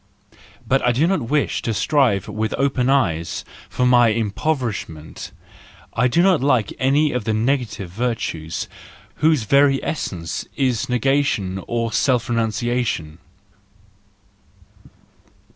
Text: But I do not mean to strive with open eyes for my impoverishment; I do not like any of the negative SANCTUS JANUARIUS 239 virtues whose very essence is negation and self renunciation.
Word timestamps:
But 0.67 0.81
I 0.81 0.93
do 0.93 1.05
not 1.05 1.29
mean 1.29 1.47
to 1.61 1.73
strive 1.75 2.27
with 2.27 2.55
open 2.57 2.89
eyes 2.89 3.45
for 3.69 3.85
my 3.85 4.07
impoverishment; 4.07 5.31
I 5.93 6.07
do 6.07 6.23
not 6.23 6.41
like 6.41 6.73
any 6.79 7.11
of 7.11 7.25
the 7.25 7.35
negative 7.35 7.93
SANCTUS 7.97 8.23
JANUARIUS 8.25 8.67
239 9.19 9.19
virtues 9.21 9.21
whose 9.21 9.43
very 9.47 9.83
essence 9.83 10.45
is 10.55 10.89
negation 10.89 11.59
and 11.69 11.93
self 11.93 12.27
renunciation. 12.29 13.19